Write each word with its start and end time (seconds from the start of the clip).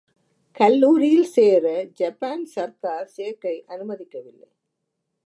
கல்லூரியில் 0.57 1.27
சேர 1.33 1.65
ஜப்பான் 1.99 2.45
சர்க்கார் 2.45 3.11
ஷேக்கை 3.17 3.55
அனுமதிக்கவில்லை. 3.69 4.49